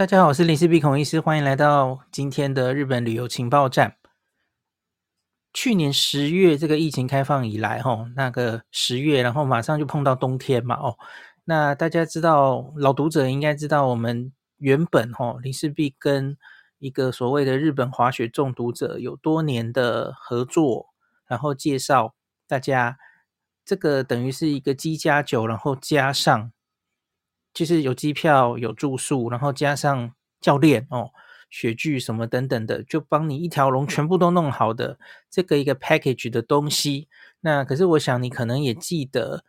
[0.00, 3.98] 大家好，我是林氏璧孔医师，欢迎来到今天的日本旅游情报站。
[5.52, 10.96] 去年十月这个疫情开放以来，吼，那个十月，然后马上就碰到冬天嘛，哦，
[11.44, 16.38] 那大家知道，老读者应该知道，我们原本吼林氏璧跟
[16.78, 20.86] 一个所谓的日本滑雪中毒者有多年的合作，
[21.26, 22.14] 然后介绍
[22.48, 22.96] 大家，
[23.66, 26.52] 这个等于是一个机加酒，然后加上。
[27.52, 31.10] 就是有机票、有住宿，然后加上教练哦、
[31.50, 34.98] 雪具什么等等的，就帮你一条龙全部都弄好的
[35.28, 37.08] 这个一个 package 的东西。
[37.40, 39.42] 那可是我想你可能也记得，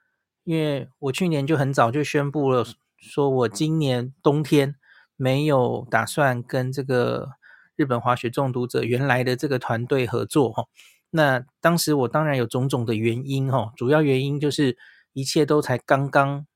[0.44, 2.66] 因为我去年就很早就宣布了，
[2.98, 4.76] 说我今年冬天
[5.16, 7.34] 没有打算跟这个
[7.76, 10.66] 日本滑雪中毒者原来的这个团队合作哈。
[11.12, 14.78] 那当时我当然有种种的原因哈，主要原因就是
[15.14, 16.48] 一切都才刚刚。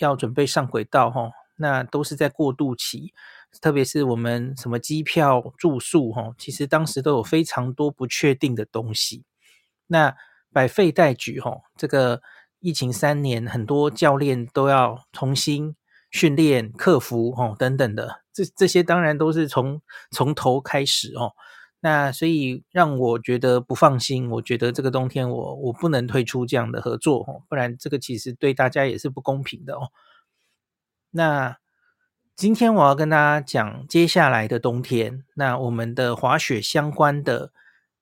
[0.00, 3.14] 要准备上轨道哈，那都是在过渡期，
[3.60, 9.24] 特别是我们什么机票、住宿哈，其实当时都有非常多不确定的东西。
[9.86, 10.16] 那
[10.52, 12.22] 百废待举哈，这个
[12.60, 15.76] 疫情三年，很多教练都要重新
[16.10, 21.32] 训练、克服哈等等的，这这些当然都是从从头开始哦。
[21.82, 29.88] 那所以让我觉得不放心，我觉得这个冬天我我不能退出这样的合作哦，不然这个其实对大家也是不公平的哦。
[31.10, 31.56] 那
[32.36, 37.50] 今天我要跟大家讲接下来的冬天，那我们的滑雪相关的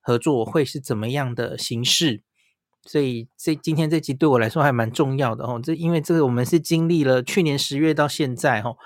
[0.00, 2.22] 合作会是怎么样的形式？
[2.82, 8.76] 所以这今天这集对我来说还蛮重要的哦，这因为这个我们是经历了去年十月到现在哦，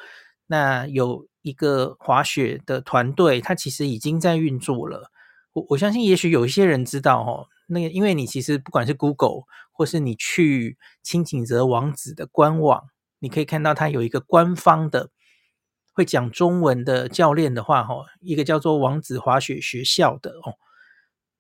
[0.48, 1.26] 那有。
[1.42, 5.10] 一个滑雪的团队，它其实已经在运作了。
[5.52, 12.84] 我我相信，也许有一些人知道哦，那个因为你其实不管是 Google 或是你去清井泽王子的官网，
[13.18, 15.10] 你可以看到它有一个官方的
[15.92, 20.54] 会讲中文的教练的话，哦，一个叫做王子滑雪学校的哦。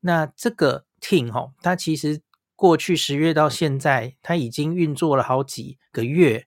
[0.00, 2.20] 那这个 team 哦，它其实
[2.54, 6.46] 过去十月到现在，它已经运作了好几个月，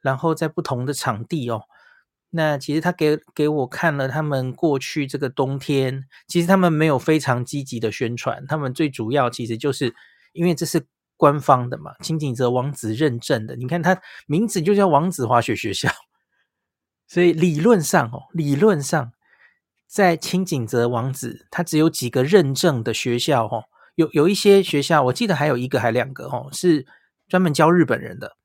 [0.00, 1.62] 然后在不同的场地哦。
[2.36, 9.94] 那其实他给给我看了他们过去这个冬天，其实他们没有非常积极的宣传，他们最主要其实就是
[10.32, 10.84] 因为这是
[11.16, 15.88] 官方的嘛，清井泽王子认证的，你看他名字就叫王子滑雪学校，
[17.06, 19.12] 所以理论上哦，理论上
[19.86, 23.62] 在清井泽王子，他只有几个认证的学校哦，
[23.94, 26.84] 有有一些学校，我记得还有一个还两个哦，是
[27.28, 28.36] 专门教日本人的。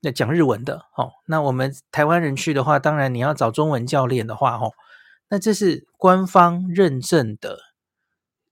[0.00, 4.72] 那讲日文的，哦，那我们台湾人去的话，当然你要找中文教练的话，哦，
[5.28, 7.58] 那这是官方认证的，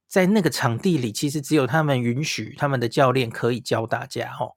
[0.06, 4.52] 在那个场地里，其实只有他们允许他们的教练可以教大家，哦，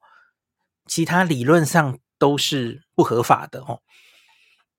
[0.86, 3.80] 其他理论上都是不合法的，哦。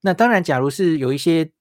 [0.01, 1.51] 那当然，假如是有一些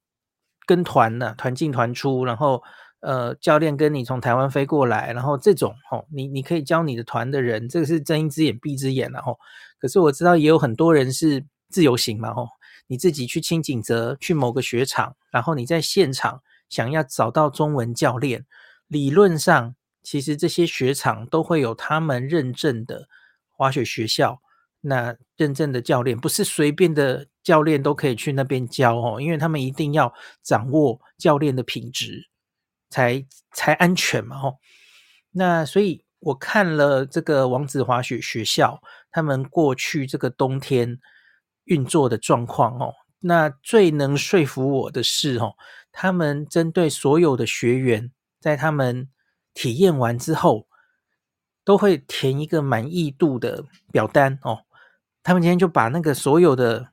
[0.67, 2.62] 跟团呢，团进团出，然后。
[3.05, 9.37] 呃，教练跟你从台湾飞过来，然后这种吼，你你可以教你的团的人，这个是睁一只眼闭一只眼，然后，
[9.82, 12.48] 可是我知道也有很多人是自由行嘛，吼，
[12.87, 18.47] 你自己去清景泽去某个雪场，然后你在现场想要找到中文教练，
[18.87, 23.09] 理论上其实这些雪场都会有他们认证的
[23.50, 24.41] 滑雪学校，
[24.82, 30.14] 那认证的教练不是随便的教练都可以去那边教哦，因为他们一定要
[30.44, 32.28] 掌握教练的品质。
[32.94, 34.59] 才才安全嘛吼，
[35.31, 38.82] 那所以我看了这个王子滑雪学校，
[39.12, 40.99] 他们过去这个冬天
[41.65, 45.55] 运作的状况哦，那最能说服我的是哦，
[45.93, 49.09] 他们针对所有的学员，在他们
[49.55, 50.67] 体验完之后，
[51.65, 54.65] 都会填一个满意度的表单哦。
[55.23, 56.89] 他们今天就把那个所有的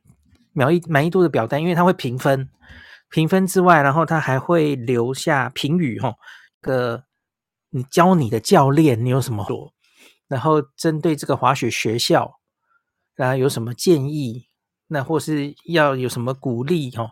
[0.52, 2.48] 满意满意度的表单，因为他会评分。
[3.12, 6.14] 评分之外，然后他还会留下评语，哈，
[6.60, 7.02] 个
[7.70, 9.72] 你教你的教练，你有什么说？
[10.30, 12.38] 然后针对这个滑雪学校，
[13.14, 14.46] 然后有什么建议？
[14.86, 16.90] 那或是要有什么鼓励？
[16.96, 17.10] 哦，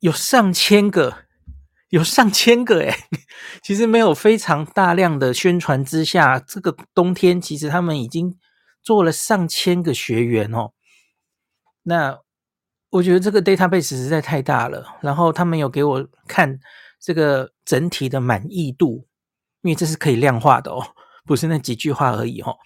[0.00, 1.24] 有上千个，
[1.88, 2.94] 有上千个，诶，
[3.64, 8.38] 其实没有非常大量的宣传之下，这个冬天其实他们已经
[8.82, 10.72] 做了上千个学员哦，
[11.82, 12.20] 那。
[12.90, 16.58] 我觉得这个 database 实在太大了，然后他们有给我看
[17.00, 19.06] 这个整体的满意度，
[19.62, 20.94] 因为这是可以量化的哦，
[21.26, 22.56] 不是那几句话而已哦。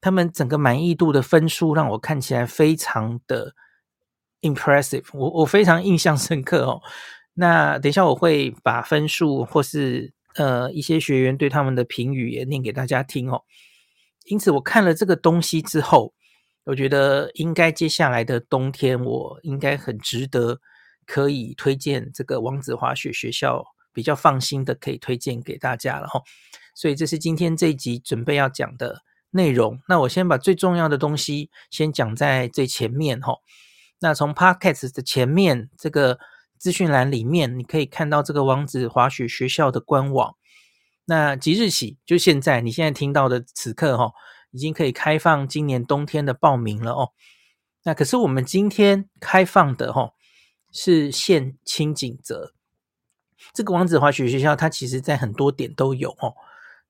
[0.00, 3.54] 他们整个满意度的分数让我看起来非常的
[4.42, 6.82] impressive，我我非常印象深刻哦。
[7.34, 13.42] 那等一下我会把分数或是呃一些学员对他们的评语也念给大家听哦。
[14.26, 16.12] 因此我看了这个东西之后，
[16.64, 20.60] 我觉得应该接下来的冬天，我应该很值得
[21.06, 23.64] 可以推荐这个王子滑雪学校，
[23.96, 26.20] 比较放心的可以推荐给大家了哈。
[26.74, 29.00] 所以这是今天这一集准备要讲的
[29.30, 29.80] 内容。
[29.88, 33.38] 那我先把最重要的东西先讲在最前面哈。
[34.00, 36.18] 那从 Podcast 的前面这个
[36.58, 40.36] 资讯栏里面，你可以看到这个王子滑雪学校的官网。
[41.06, 44.12] 那即日起，就现在，你现在听到的此刻哈，
[44.50, 47.12] 已经可以开放今年冬天的报名了哦。
[47.84, 50.10] 那可是我们今天开放的哈，
[50.72, 52.55] 是限轻井泽。
[53.52, 56.34] 这个王子滑雪学校，它其实在很多点都有哦。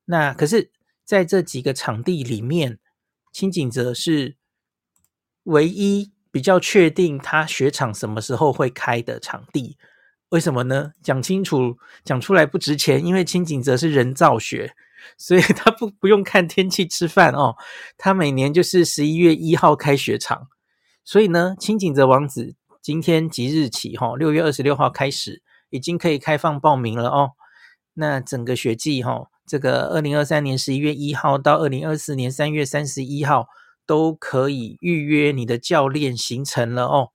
[0.05, 0.71] 那可是
[1.05, 2.79] 在这几个场地里面，
[3.33, 4.37] 轻井泽是
[5.45, 9.77] 唯一比较确定它雪场什么时候会开的场地。
[10.31, 10.93] 为什么呢？
[11.03, 14.75] 讲清楚，讲出来不值钱，因为轻井泽是人造雪，
[15.17, 17.55] 所以他不不用看天气吃饭哦。
[17.97, 20.49] 他每年就是十一月一号开雪场，
[21.05, 25.43] 所以呢，轻井泽王子今天即日起哈，六月二十六号开始
[25.77, 27.31] 已经可以开放报名了哦。
[27.95, 33.47] 那整个雪季哈，这个二零二三年十一月一号到二零二四年三月三十一号
[33.87, 37.11] 都可以预约你的教练行程了哦。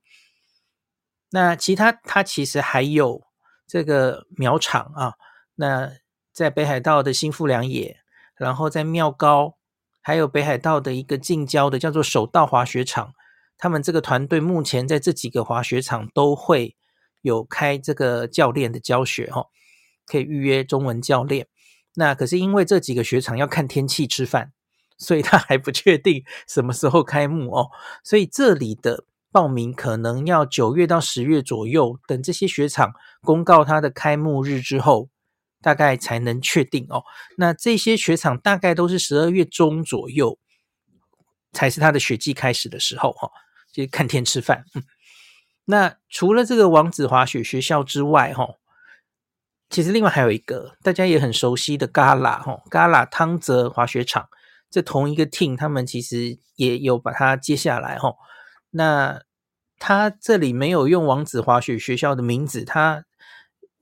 [1.31, 3.21] 那其他，它其实还有
[3.67, 5.13] 这个苗场啊。
[5.55, 5.91] 那
[6.33, 7.97] 在北海道的新富良野，
[8.35, 9.57] 然后在妙高，
[10.01, 13.13] 还有北海道的一个近郊的叫做手道滑雪场。
[13.57, 16.75] 他们这个团队目前在这几个滑雪场都会
[17.21, 19.45] 有开这个教练的教学哈，
[20.05, 21.47] 可以预约中文教练。
[21.95, 24.51] 那可是因为这几个雪场要看天气吃饭，
[24.97, 27.69] 所以他还不确定什么时候开幕哦。
[28.03, 29.05] 所以这里的。
[29.33, 32.91] 报名可能要九月到十月左右，等这些雪场
[33.21, 35.07] 公告它的开幕日之后，
[35.61, 37.05] 大概才能确定哦。
[37.37, 40.37] 那这些雪场大概都是十二月中左右
[41.53, 43.31] 才是它的雪季开始的时候哈、哦，
[43.71, 44.65] 就看天吃饭。
[44.75, 44.83] 嗯、
[45.65, 48.55] 那除了这个王子滑雪学校之外哈、
[49.69, 54.27] 其实另外还有一个大家也很熟悉的 Gala 哈，Gala 汤泽滑雪场，
[54.69, 58.15] 这同一个 team 他们其实也有把它接下来哈。
[58.71, 59.21] 那
[59.79, 63.05] 他这里没有用王子滑雪学校的名字，他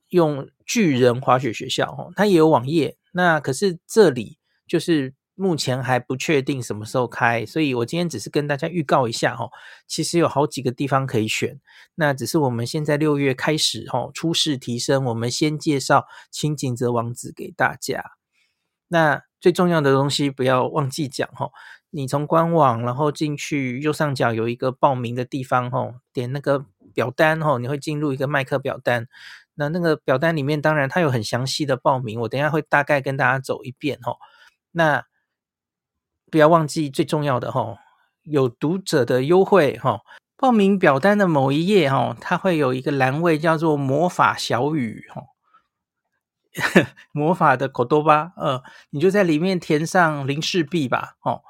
[0.09, 2.97] 用巨人滑雪学校哦，他也有网页。
[3.11, 4.37] 那可是这里
[4.67, 9.50] 就是目前还不确定什么时候开，所以我今天只是跟大家预告一下哦，
[9.88, 11.62] 其实有好几个地方可以选。
[11.95, 18.12] 那只是我们现在六月开始哦，初试提升，我们先介绍轻井泽王子给大家。
[18.89, 21.51] 那最重要的东西不要忘记讲哦。
[21.91, 29.07] 你从官网，然后进去右上角有一个报名的地方，吼，点那个表单，吼，你会进入一个麦克表单。
[29.56, 34.18] 那那个表单里面，当然它有很详细的报名，我等一下会大概跟大家走一遍，吼。
[34.71, 35.03] 那
[36.29, 37.77] 不要忘记最重要的，吼，
[38.23, 40.01] 有读者的优惠，吼。
[40.37, 45.23] 报名表单的某一页，哦，它会有一个栏位叫做魔法小语，吼。
[47.11, 51.41] 魔法的口多巴，呃，你就在里面填上林氏璧吧，吼。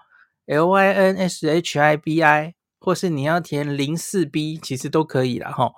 [0.47, 5.73] L Y N S H I B I，或是你要填零四 B，其实都可以啦齁。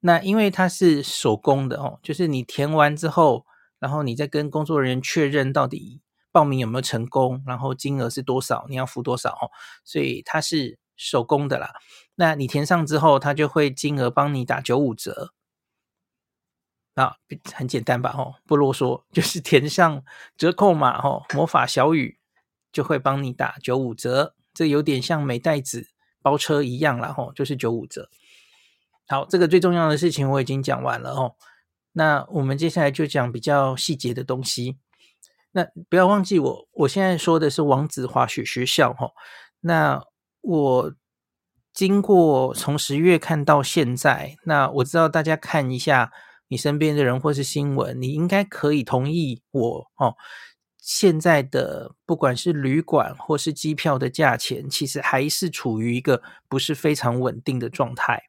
[0.00, 3.46] 那因为它是手工的哦，就是你填完之后，
[3.78, 6.02] 然后你再跟工作人员确认到底
[6.32, 9.50] 报名有没有成功，然后金额是多少，你要付多少哦。
[9.84, 11.72] 所以它是手工的啦。
[12.14, 15.32] 那你填上之后，它就会金额帮你打九五折。
[16.94, 17.16] 啊，
[17.54, 18.14] 很简单吧？
[18.16, 20.04] 哦，不啰嗦，就是填上
[20.36, 22.18] 折扣码哦，魔法小雨。
[22.70, 25.88] 就会帮你打九五折，这有点像美代子
[26.20, 28.10] 包车一样啦吼，就是九五折。
[29.06, 31.34] 好，这个最重要的事情我已经讲完了哦。
[31.92, 34.76] 那我们接下来就讲比较细节的东西。
[35.58, 39.10] 那不要忘记我，我现在说的是王子滑雪学校哈。
[39.58, 40.00] 那
[40.40, 40.94] 我
[41.72, 46.12] 经过从十月看到现在，那我知道大家看一下
[46.46, 50.14] 你身边的人或是新闻，你应该可以同意我哦。
[50.78, 58.22] 现在的不管是旅馆或是机票的价钱，其实还是处于一个不是非常稳定的状态。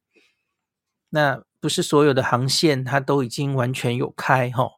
[1.09, 4.71] 那不是所有的航线它都已经完全有开哈，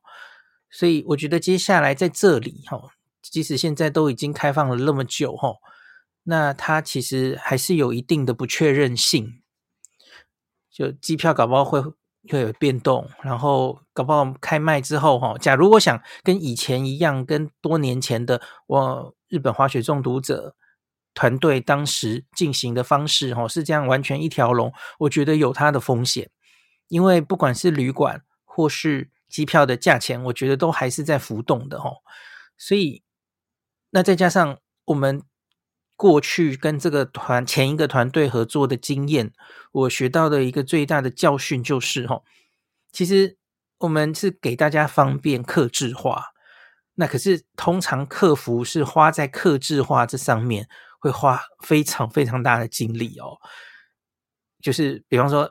[0.72, 2.82] 所以我觉得接下来在这里哈，
[3.22, 5.56] 即使现在都已经开放了那么久哈，
[6.24, 9.42] 那它其实还是有一定的不确认性，
[10.72, 11.84] 就机票搞不好会。
[12.30, 20.56] 会有变动，然后搞不好开卖之后，哈，假如我想跟以前一样，跟多年前的我日本滑雪中毒者
[21.16, 26.30] 团队当时进行的方式，哈，是这样完全一条龙，我觉得有它的风险，
[26.90, 31.90] 因为不管是旅馆或是机票的价钱，我觉得都还是在浮动的，哈，
[32.58, 33.02] 所以
[33.90, 35.24] 那再加上我们
[35.96, 39.32] 过去跟这个团前一个团队合作的经验，
[39.72, 42.22] 我学到的一个最大的教训就是哈，
[42.92, 43.38] 其实
[43.80, 46.34] 我们是给大家方便克制化，
[46.96, 50.68] 那可是通常客服是花在克制化这上面
[51.00, 53.38] 会花非常非常大的精力哦，
[54.62, 55.50] 就是比方说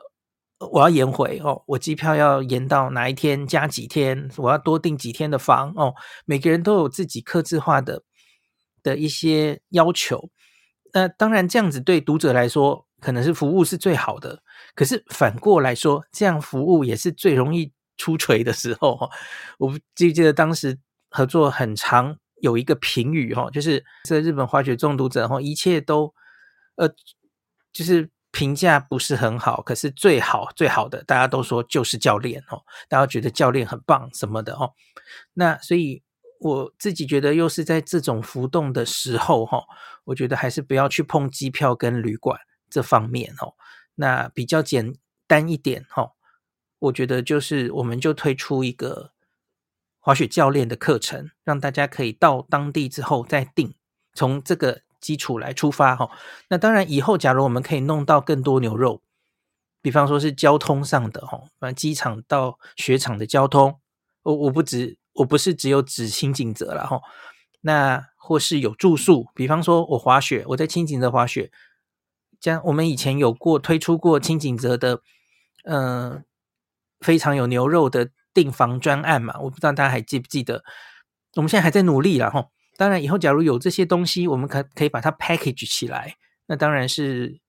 [0.71, 5.93] 我要延回哦，我机票要延到哪一天加几天，我要多订几天的房哦，
[6.25, 8.03] 每个人都有自己克制化的
[8.83, 10.29] 的一些要求。
[10.93, 14.43] 那当然，这样子对读者来说可能是服务是最好的。
[14.75, 19.09] 可是反过来说，这样服务也是最容易出锤的时候。
[19.57, 20.77] 我不记不记得当时
[21.09, 26.13] 合作很长，有一个评语哈，就是这日本滑雪中毒者哈，一切都
[26.75, 26.87] 呃，
[27.71, 29.61] 就是评价不是很好。
[29.61, 34.73] 可是最好最好的，大家都说就是教练哦，大家觉得教练很棒什么的哦。
[35.33, 36.03] 那所以。
[36.43, 39.63] 我自己觉得，又是在这种浮动的时候，哈，
[40.05, 43.53] 我觉得还是不要去碰机票跟旅馆这方面，哦。
[43.93, 44.95] 那比较简
[45.27, 46.13] 单一点，哈，
[46.79, 49.11] 我觉得就是我们就推出一个
[49.99, 53.75] 滑雪教练的课程，让大家可以到当地之后再定，
[54.15, 56.09] 从这个基础来出发，哈。
[56.47, 59.01] 那当然，以后假如我们可以弄到更多牛肉，
[59.81, 63.79] 比方说是交通上的，哈，反正机场到雪场的交通，
[64.23, 64.97] 我我不止。
[65.15, 67.01] 我不是只有指轻井泽了哈，
[67.59, 71.51] 那或是有住宿，比方说我滑雪，我在轻井泽滑雪，
[72.39, 75.01] 像我们以前有过推出过轻井泽的，
[75.65, 76.23] 嗯、
[77.01, 80.63] 非常有牛肉的订房专案嘛，我不知道大家还记不记得，
[81.35, 82.47] 我们现在还在努力了哈，
[82.77, 86.15] 当然以后假如有这些东西，我们可可以把它 package 起来，
[86.47, 87.39] 那当然是。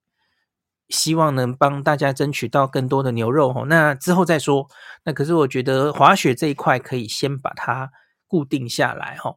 [0.89, 4.69] 希望能帮大家争取到更多的牛肉哦，那之后再说。
[5.05, 7.91] 那可是我觉得滑雪这一块可以先把它
[8.27, 9.37] 固定下来哈。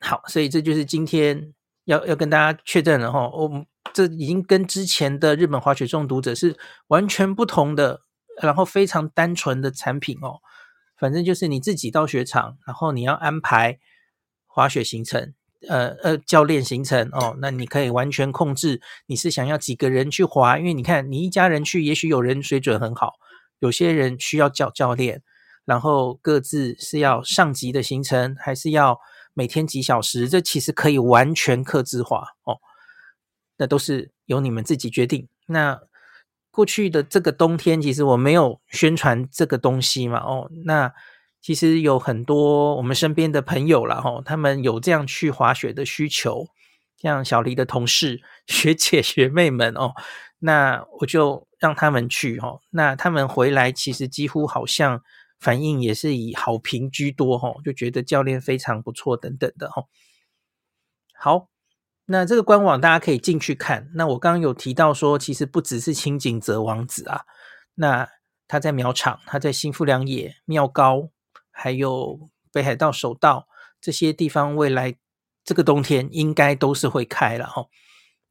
[0.00, 3.30] 好，所以这就是今天要要跟大家确认了哈。
[3.30, 6.58] 我们这已经跟之前的日本滑雪中毒者是
[6.88, 8.02] 完全不同的，
[8.42, 10.40] 然后非常单纯的产品哦。
[10.98, 13.78] 反正就是你自己到雪场，然后你要安排
[14.58, 15.34] 滑雪行程。
[15.68, 23.14] 呃呃，教练行程哦，那你可以完全控制你是想要几个人去滑，因为你看你一家人去，也许有人水准很好，
[23.60, 25.22] 有些人需要叫教练，
[25.64, 28.98] 然后各自是要上级的行程，还是要
[29.34, 32.58] 每天几小时，这其实可以完全克制化哦，
[33.58, 35.28] 那都是由你们自己决定。
[35.46, 35.80] 那
[36.50, 40.92] 过去的这个冬天，其实我没有宣传这个东西嘛，哦，那。
[41.40, 46.46] 其实有很多我们身边的朋友了哈，他们有这样去滑雪的需求，
[46.96, 49.94] 像小黎的同事、 学姐、学妹们哦，
[50.40, 52.60] 那我就让他们去哦。
[52.70, 55.00] 那他们回来其实几乎好像
[55.38, 59.84] 反应也是以好评居多哈，就觉得教练非常不错等等的哈。
[61.14, 61.48] 好，
[62.06, 63.90] 那这个官网大家可以进去看。
[63.94, 67.22] 那我刚刚有提到说，其实不只是轻井泽王子啊，
[67.76, 68.08] 那
[68.48, 71.10] 他在苗场，他在新富良野、妙高。
[71.60, 73.48] 还有北海道首道
[73.80, 74.94] 这些地方，未来
[75.44, 77.66] 这个冬天应该都是会开了哈，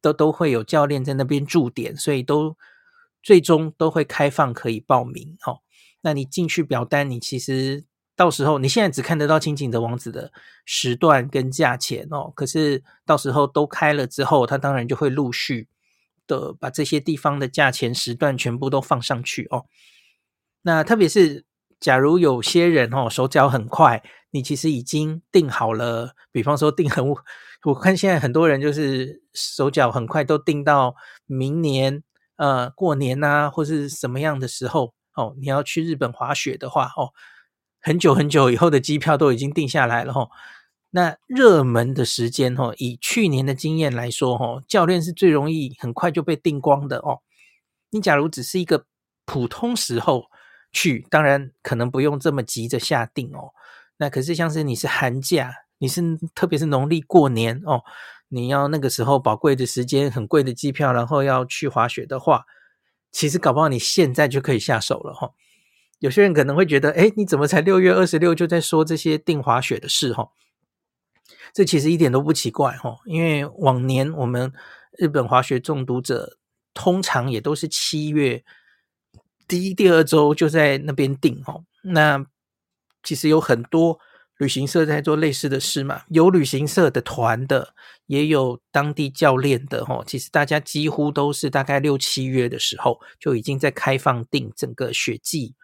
[0.00, 2.56] 都都会有教练在那边驻点，所以都
[3.22, 5.58] 最终都会开放可以报名哈。
[6.00, 7.84] 那你进去表单，你其实
[8.16, 10.32] 到时候你现在只看得到轻井泽王子的
[10.64, 15.68] 时段跟价钱哦，可是到时候都开了之后，他当然就会陆续
[16.26, 19.66] 的把这些地方的价钱时段全部都放上去哦。
[20.62, 21.44] 那特别是。
[21.80, 27.04] 假如有些人哦手脚很快，你其实已经订好了，比方说订很，
[27.64, 32.02] 我看现在很多人就是手脚很快，都订到明年
[32.36, 37.12] 呃过年啊，或是什么样的时候哦，你要去日本滑雪的话哦，
[37.80, 40.28] 很久很久以后的机票都已经定下来了哦。
[40.90, 47.20] 那热门的时间哦，以去年的经验来说哦，教练是最容易很快就被订光的哦。
[47.90, 48.84] 你假如只是一个
[49.24, 50.24] 普通时候。
[50.70, 53.52] 去当然可能不用这么急着下定哦，
[53.96, 56.02] 那可是像是你是寒假，你是
[56.34, 57.82] 特别是农历过年哦，
[58.28, 62.44] 你要那个时候宝贵的时间，很贵的机票，然后要去滑雪的话，
[63.10, 65.32] 其实搞不好你现在就可以下手了哈、哦。
[66.00, 70.28] 有些人可能会觉得，诶，你怎么才六月二十六就在说这些订滑雪的事哈、哦？
[71.52, 74.52] 这其实一点都不奇怪哈、哦，因为往年我们
[74.98, 76.38] 日本滑雪中毒者
[76.74, 78.44] 通常也都是七月。
[79.48, 81.64] 第一、第二周就在那边订哦。
[81.82, 82.24] 那
[83.02, 83.98] 其实有很多
[84.36, 87.74] 旅行社在做类似的事嘛，有旅行社的团的，
[88.06, 90.04] 也有当地教练的哦。
[90.06, 95.54] 其实大家几乎都是大概六七月的时候就已经在开放订整个雪季，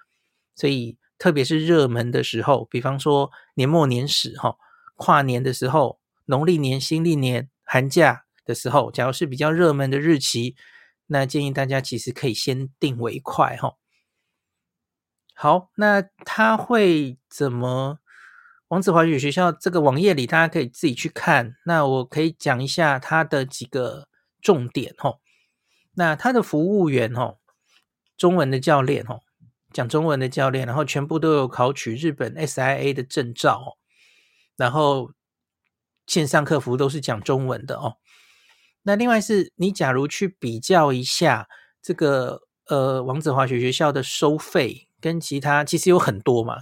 [0.57, 4.57] 所以特别是热门的时候，比方说年末年始哈，
[4.97, 10.57] 跨年的时候，农历年、新历年寒假的时候，假如是比较热门的日期，
[11.07, 13.77] 那建议大家其实可以先定为快哈。
[15.35, 17.99] 好，那他会怎么？
[18.69, 21.55] 王子滑雪学校这个网页里，大家可以自己去看。
[21.65, 24.09] 那我可以讲一下它的几个
[24.41, 25.19] 重点哈。
[25.93, 27.37] 那他的服务员哈，
[28.17, 29.21] 中文的教练哈，
[29.73, 33.77] 讲中文的教练，然后全部都有考取日本 SIA 的证照，
[34.57, 35.13] 然后
[36.07, 37.99] 线上客服都是讲中文的哦。
[38.85, 41.49] 那另外是你假如去比较一下
[41.83, 46.57] 这个呃王子滑雪学校的收费，跟其他其实有很多嘛。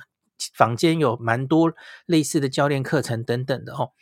[0.55, 1.73] 坊间有蛮多
[2.05, 3.93] 类似的教练课程等等的哦，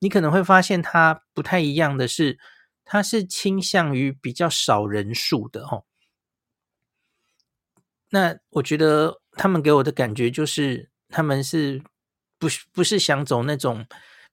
[0.00, 2.36] 你可能会发现它不太一样的是，
[2.84, 5.84] 它是倾向于比较少人数的哦。
[8.10, 11.80] 那我觉得他们给我的感觉就是，他们是
[12.40, 13.86] 不是不是想走那种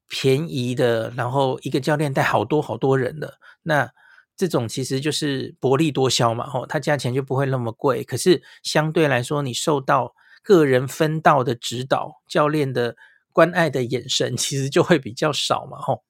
[0.07, 3.91] 便宜的，然后一个教练带好多好多人的，那
[4.37, 12.95] 这种其实就是薄利多销嘛，哦，它价钱就不会那么贵，可是相对来说，你受到个人分道的指导，教练的
[13.31, 16.03] 关爱的眼神， 其实就会比较少嘛，吼。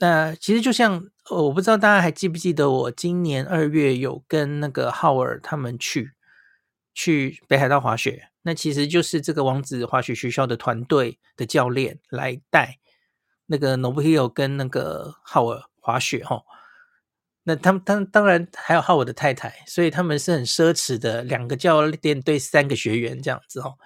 [0.00, 6.12] 那其实就像，我不知道大家还记不记得，我今年二月有跟那个浩尔他们去
[6.94, 12.78] 去北海道滑雪，那其实就是这个王子滑雪学校的团队的教练来带
[13.46, 16.44] 那个 Nobuhiro 跟那个浩尔滑雪，吼。
[17.42, 23.76] 那他们当当然还有浩尔的太太，所以他们是很奢侈的两个教练对三个学员这样子哦。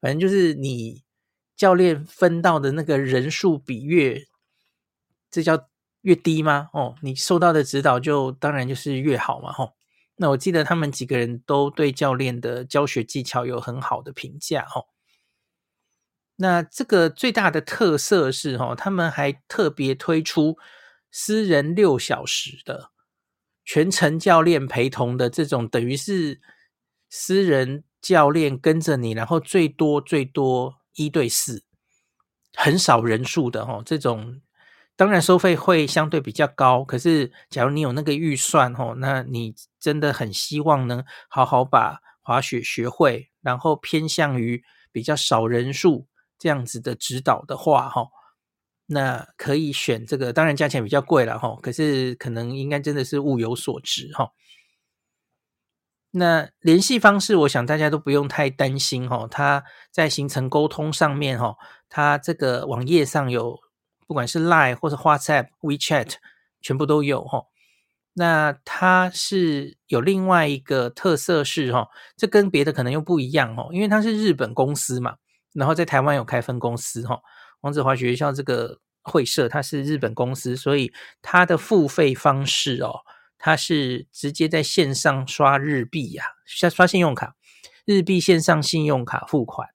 [0.00, 1.02] 反正就是你
[1.56, 4.22] 教练分到的那个人数比越，
[5.30, 5.68] 这叫
[6.02, 6.68] 越低吗？
[6.72, 9.50] 哦，你受到的指导就当然就是越好嘛。
[9.50, 9.74] 吼，
[10.22, 14.66] 那我记得他们几个人都对教练的教学技巧有很好的评价。
[14.74, 14.84] 哦，
[16.36, 20.58] 那这个最大的特色是，吼，他们还特别推出。
[21.10, 22.92] 私人六小时的
[23.64, 26.40] 全程教练陪同的这种，等于是
[27.08, 31.64] 私人教练跟着你，然后最多最多一对四，
[32.54, 33.82] 很少人数的哦。
[33.84, 34.40] 这种
[35.00, 46.06] 当然收费会相对比较高，可是假如你有那个预算哦，那你真的很希望能好好把滑雪学会，然后偏向于比较少人数
[46.38, 48.08] 这样子的指导的话，哈。
[48.88, 54.32] 那可以选这个，当然价钱比较贵了哈，可是可能应该真的是物有所值哈。
[56.10, 59.26] 那联系方式，我想大家都不用太担心哈。
[59.30, 61.56] 他在行程沟通上面哈，
[61.88, 63.58] 他这个网页上有，
[64.10, 66.14] 不管是 Line 或者 WhatsApp、WeChat，
[66.60, 67.44] 全部都有哈。
[68.14, 75.14] 那它是有另外一个特色是哈，这跟别的可能又不一样哈，因为它是日本公司嘛，
[75.52, 77.20] 然后在台湾有开分公司哈。
[77.60, 80.92] 王子华学校这个会社，它是日本公司，所以
[81.22, 83.02] 它的付费方式哦，
[83.38, 87.36] 它是直接在线上刷日币呀、啊，刷刷信用卡，
[87.84, 89.68] 日币线上信用卡付款。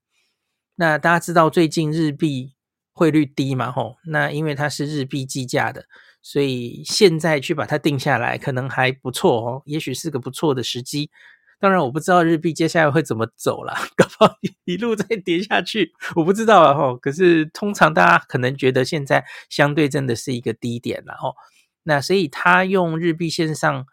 [0.75, 2.54] 那大家知道最近日币
[2.95, 3.69] 汇率低嘛？
[3.71, 5.85] 吼，那因为它是日币计价的，
[6.21, 11.11] 所以现在去把它定下来，可能还不错哦，也许是个不错的时机。
[11.59, 16.95] 当然，我不知道日币接下来会怎么走啦， 搞不好一路再跌下去，我不知道啊吼。
[16.95, 21.35] 可是通常大家可能觉得现在相对真的是一个低点了吼。
[21.83, 23.85] 那所以他用日币线上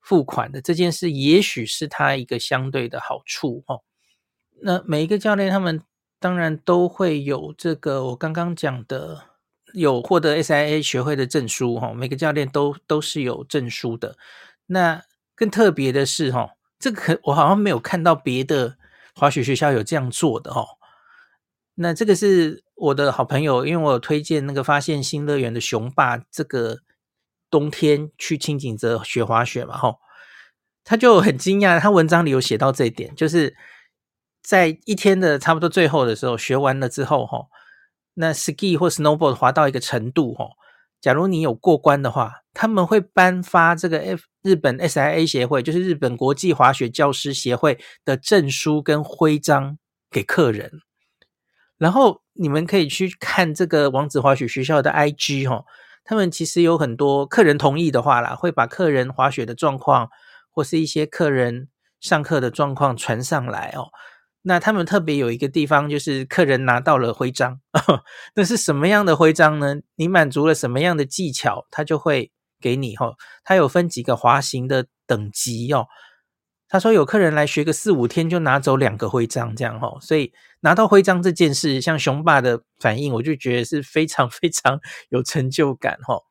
[0.00, 3.84] 付款的这件事，也许是他一个相对的好处吼。
[4.62, 5.82] 那每一个教练他们
[6.20, 9.22] 当然都会有这个我刚刚讲的
[9.72, 14.16] 有获得 SIA 学会的证书哈，每个教练都都是有证书的。
[14.66, 15.02] 那
[15.34, 16.50] 更特别的是哈。
[16.78, 18.78] 这个我好像没有看到别的
[19.14, 20.66] 滑雪学校有这样做的哦。
[21.74, 26.78] 那这个是我的好朋友，因为我有推荐那个发现新乐园的雄霸，这个
[27.50, 29.98] 冬天去轻井泽学滑雪嘛，吼，
[30.82, 33.54] 他就很惊讶，他文章里有写到这一点，就是
[34.42, 37.46] 在一天的差不多最后的时候学完了之后，哈，
[38.14, 40.46] 那 ski 或 snowboard 滑到一个程度，哈。
[41.00, 49.78] 假如你有过关的话，他们会颁发这个 F 日本 SIA 协会，就是日本国际滑雪教师协会的证书跟徽章
[50.10, 50.70] 给客人。
[51.78, 55.64] 然后你们可以去看这个王子滑雪学校的 IG 哈，
[56.04, 60.10] 他们其实有很多客人同意的话啦，会把客人滑雪的状况
[60.50, 63.88] 或是一些客人上课的状况传上来哦。
[64.42, 67.60] 那他们特别有一个地方，就是客人拿到了徽章，
[68.34, 69.76] 那是什么样的徽章呢？
[69.96, 73.12] 你满足了什么样的技巧，他就会给你哈。
[73.44, 75.86] 他有分几个滑行的等级哦，
[76.68, 86.22] 他说有客人来学个四五天就拿走两个徽章，这样哈，所以拿到徽章这件事，像雄霸的反应，我就觉得是非常 非常有成就感哈。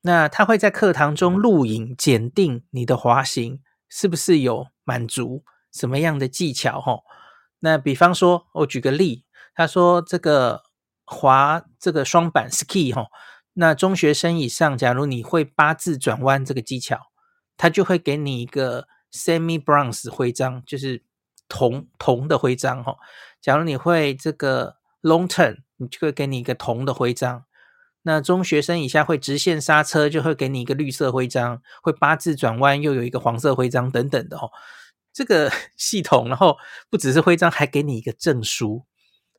[0.00, 5.42] 那他会在课堂中录影检定你的滑行是不是有满足
[5.76, 7.00] 什么样的技巧哈。
[7.60, 10.62] 那比方说，我举个例，他说这个
[11.04, 13.06] 滑这个双板 ski 哈，
[13.52, 16.98] 那中学生以上，假如你会八字转弯这个技巧，
[17.56, 18.88] 他就会给你一个。
[19.12, 21.02] Semi bronze 徽章就是
[21.48, 22.96] 铜铜的徽章哈。
[23.40, 27.44] 假如你会这个 long turn，你就会给你一个铜的徽章。
[28.02, 31.62] 那中学生以下会直线刹车，就会给你一个绿色徽章。
[31.82, 34.50] 会八字转弯，又有一个黄色徽章等等的哦。
[35.16, 36.58] 这个 系统，然后
[36.90, 38.84] 不只是徽章，还给你一个证书。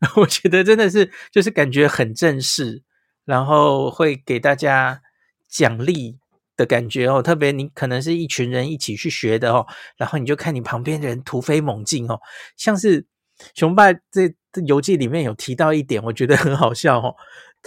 [0.17, 2.81] 我觉得真的是就是感觉很正式，
[3.25, 5.01] 然后会给大家
[5.47, 6.17] 奖励。
[6.57, 12.19] 的感觉哦，特别你可能是一群人一起去学的哦，然后你就看你旁边的人突飞猛进哦，
[12.55, 13.05] 像是
[13.53, 14.33] 熊爸这
[14.65, 17.15] 游记里面有提到一点，我觉得很好笑哦。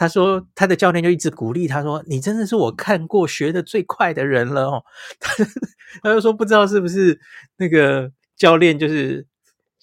[0.01, 4.83] 他说他的教练就一直鼓励他说：“你真的是我看过学的最快的人了哦。”
[5.21, 5.45] 他
[6.03, 7.21] 他就说不知道是不是
[7.59, 9.27] 那个教练就是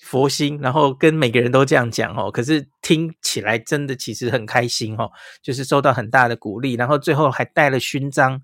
[0.01, 5.11] 佛心，然后跟每个人都这样讲哦，可是听起来真的其实很开心哦，
[5.43, 8.41] 就是受到很大的鼓励，然后最后还带了勋章。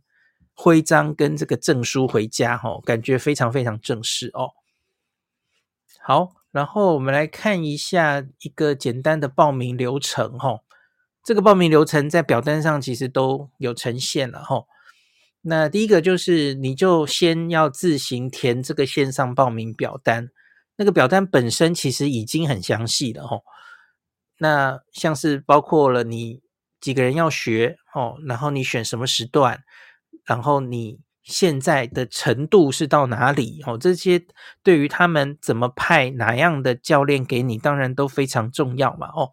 [0.55, 4.51] 徽章跟这个证书回家哦，感觉非常非常正式哦。
[6.03, 10.59] 好，然后我们来看一下一个简单的报名流程哈。
[11.23, 14.65] 这个报名流程在表单上其实都有呈现了哈。
[15.41, 20.29] 那第一个就是你就先要自行填这个线上报名表单，
[20.75, 23.39] 那个表单本身其实已经很详细了哈。
[24.39, 26.41] 那像是包括了你
[26.81, 29.63] 几个人要学哦，然后你选什么时段。
[30.25, 33.61] 然后你现在的程度是到哪里？
[33.65, 34.25] 哦，这些
[34.63, 39.07] 对于他们怎么派哪样的教练给你，当然都非常重要嘛。
[39.07, 39.31] 哦，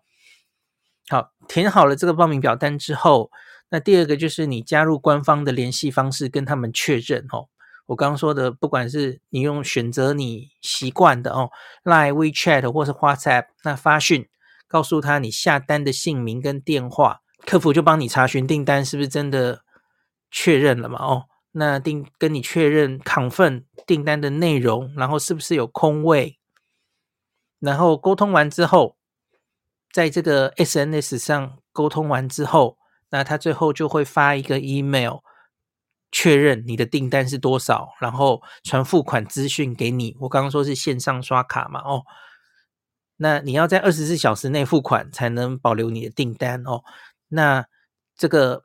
[1.51, 3.33] 填好了这个报名表单之后，
[3.71, 7.27] 那第二个就是你加入官方的联系方式，跟他们确认。
[7.33, 7.49] 哦，
[7.87, 11.51] 我刚刚说的，不管是你用选择你习惯的哦
[11.83, 14.29] ，Line、WeChat 或是 WhatsApp，那发讯
[14.69, 19.63] 告诉他你下单的姓名跟电话，客服就帮你查询订单是不是真的。
[20.33, 21.05] 确认了嘛？
[21.05, 26.39] 哦，那订跟你确认亢份订单的内容，然后是不是有空位？
[27.59, 28.97] 然后沟通完之后，
[29.93, 32.79] 在这个 SNS 上沟通完之后，
[33.11, 35.19] 那他最后就会发一个 email
[36.11, 40.17] 确认你的订单是多少，然后传付款资讯给你。
[40.21, 41.81] 我刚刚说是线上刷卡嘛？
[41.81, 42.03] 哦，
[43.17, 46.83] 那你要在二十四小时内付款才能保留你的订单哦。
[47.29, 47.67] 那
[48.17, 48.65] 这个。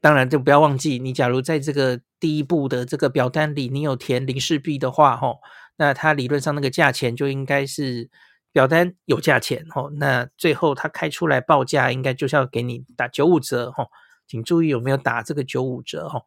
[0.00, 5.38] 当然，就不要忘记，你假如在这个第一步的这个表单里，你有填零式币的话，吼，
[5.76, 8.10] 那它理论上那个价钱就应该是
[8.54, 13.88] 表单有价钱，吼，那最后它开出来报价，应该就是要给你打九五折，吼，
[14.28, 16.26] 请注意有没有打这个九五折，吼。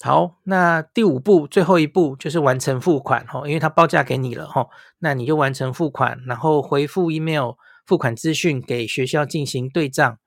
[0.00, 10.20] 好，那第五步最后一步就是完成付款，吼，因为它报价给你了，吼，那你就完成付款，然后回复 email 付款资讯给学校进行对账。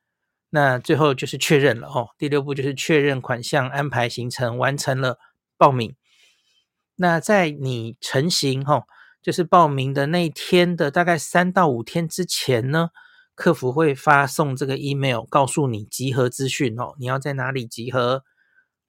[0.50, 5.18] 那最后就是确认了哦，第六步就是确认款项、安排行程、完成了
[5.58, 5.96] 报名。
[6.98, 8.84] 那在你成型哈，
[9.22, 12.90] 就是报名的那一天的大概三到五天之前呢，
[13.36, 18.24] 客服会发送这个 email 告诉你集合资讯哦，你要在哪里集合，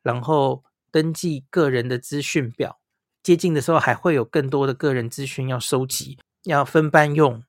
[0.03, 2.79] 然后登记个人的资讯表。
[3.23, 7.45] 接近的时候还会有更多的个人资讯要收集，要分班用。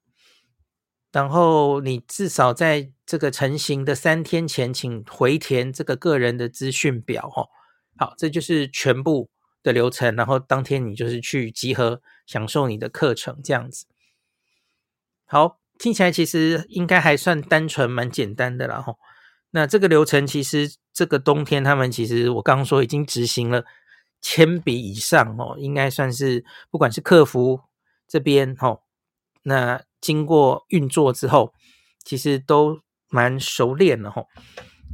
[1.11, 7.49] 然后你至少在这个成型的三天前，请回填这个个人的资讯表哦。
[7.97, 9.29] 好，这就是全部
[9.63, 10.15] 的流程。
[10.15, 13.85] 然后当天你就是去集合，享受你的课程这样子。
[15.25, 18.97] 好，听起来其实应该还算单纯，蛮简单的啦吼。
[19.51, 23.65] 那这个流程其实这个冬天他们其实我刚刚说已经执行了
[24.21, 27.61] 千笔以上哦，应该算是不管是客服
[28.07, 28.83] 这边吼，
[29.43, 29.83] 那。
[30.03, 31.53] 经过运作之后，
[32.03, 34.27] 其实都蛮熟练的吼。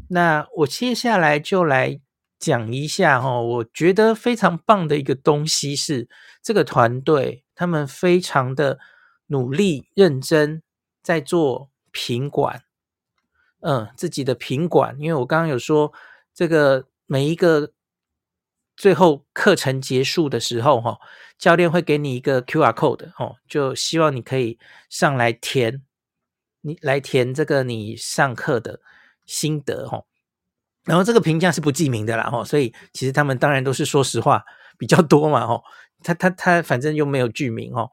[0.07, 1.99] 那我接下来就来
[2.39, 6.07] 讲一下哈，我觉得非常棒的一个东西是
[6.41, 8.79] 这个团队，他们非常的
[9.27, 10.63] 努力认真
[11.03, 12.63] 在做品管，
[13.59, 14.95] 嗯，自己的品管。
[14.99, 15.93] 因为我刚刚有说，
[16.33, 17.73] 这个每一个。
[18.81, 20.97] 最后课程结束的时候，哈，
[21.37, 25.83] 教练会给你一个 QR code，哦，就希望你可以上来填，
[26.61, 28.79] 你来填这个你上课的
[29.25, 30.05] 心得，哈。
[30.85, 34.43] 然后这个评价是不记名的啦，哈，所以其实他们当然都是说实话，
[34.77, 35.61] 比较多嘛，哦，
[36.03, 37.89] 他他他反正又没有剧名哦，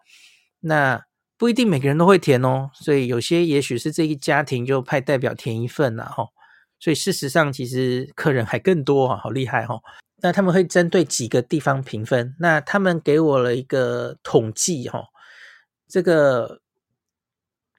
[0.60, 1.02] 那
[1.36, 6.28] 不一定每个人都会填哦，所以有些也许是这一家庭就派代表填一份呐，哦，
[6.78, 9.80] 所以事实上其实客人还更多啊，好厉害哦。
[10.22, 15.04] 那他们会针对几个地方评分，那他们给我了一个统计哈，
[15.86, 16.62] 这个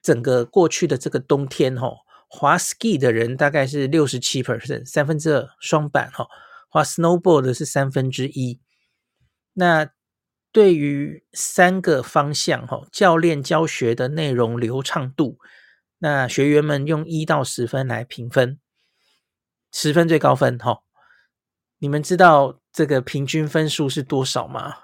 [0.00, 1.88] 整个过去的这个冬天哈，
[2.28, 6.28] 滑 ski 的人大概是六十七 percent，三分之二双板哈，
[6.68, 8.60] 滑 snowboard 的是三分之一。
[9.54, 9.90] 那
[10.52, 15.38] 对于三个方向哈，教练教学的内容流畅度，
[15.98, 18.60] 那学员们用一到十分来评分，
[19.72, 20.82] 十分最高分哈。
[21.78, 24.74] 你们知道这个平均分数是多少吗？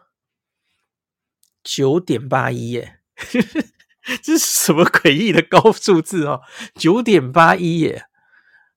[1.62, 3.00] 九点八一耶，
[4.22, 6.42] 这是什么诡异的高数字哦？
[6.74, 8.04] 九点八一耶。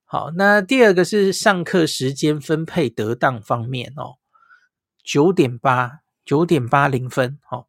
[0.06, 4.20] 好，那第二个是上课时间分配得当方面哦，
[5.04, 7.40] 九点八，九点八零分。
[7.44, 7.68] 好，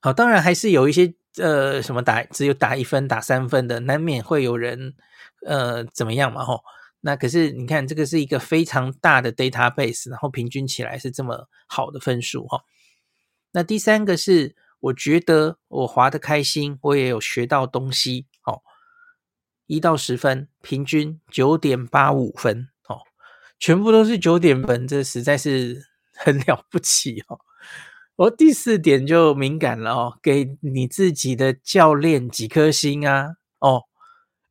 [0.00, 4.94] 好，当然还是有一些呃什么打只有打一分、打三分的，难免会有人
[5.46, 6.44] 呃怎么样嘛？
[6.44, 6.62] 吼。
[7.06, 12.62] 那可是你看，这个是一个非常大的 database，然后平均起来是这么好的分数哈。
[13.52, 18.60] 那第三个是，我觉得我滑得开心，我也有学到东西哦。
[19.66, 23.00] 一到十分，平均九点八五分哦，
[23.58, 27.40] 全部都是九点分，这实在是 很了不起哦。
[28.16, 33.36] 我第四点就敏感了哦，给你自己的教练几颗星啊？
[33.60, 33.84] 哦，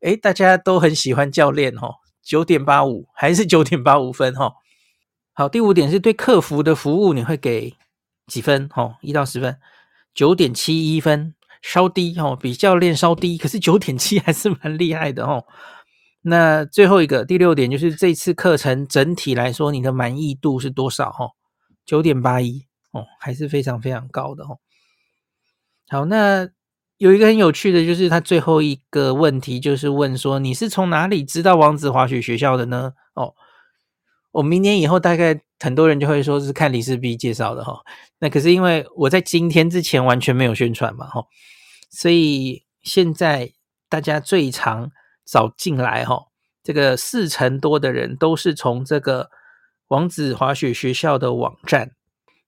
[0.00, 1.94] 诶，大家都很喜欢教练哦。
[2.22, 4.54] 九点八五还是九点八五分哈？
[5.32, 7.76] 好，第五点是对客服的服务，你会给
[8.26, 8.68] 几分？
[8.70, 9.58] 哈，一到十分，
[10.14, 15.44] 九点七一分，稍低哦，比教练稍低，可是九点七还是蛮厉害的哦。
[16.22, 21.10] 那最后一个第六点就是这次课程整体来说，你的满意度是多少？
[21.10, 21.30] 哈，
[21.84, 24.58] 九点八一哦，还是非常非常高的哦。
[25.88, 26.48] 好，那。
[26.98, 32.92] 有一个很有趣的，就是他最后一个问题，就是问说，你是从哪里知道王子滑雪学校的呢？
[33.14, 33.34] 哦，
[34.34, 37.80] 我明年以后大概很多人就会说是看李世斌介绍的哈。
[38.18, 41.24] 那可是因为我在今天之前完全没有宣传嘛哈，
[41.88, 43.52] 所以现在
[43.88, 44.90] 大家最常
[45.24, 46.26] 找进来哈，
[46.64, 49.30] 这个四成多的人都是从这个
[49.88, 51.92] 王子滑雪学校的网站。